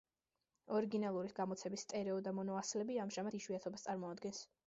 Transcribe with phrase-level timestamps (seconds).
[0.77, 4.45] ორიგინალური გამოცემის სტერეო და მონო ასლები ამჟამად იშვიათობას წარმოადგენს.